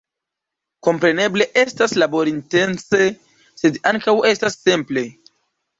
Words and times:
Kompreneble 0.87 1.47
estas 1.65 1.95
laborintense, 2.05 3.13
sed 3.65 3.79
ankaŭ 3.93 4.19
estas 4.35 4.63
simple. 4.67 5.11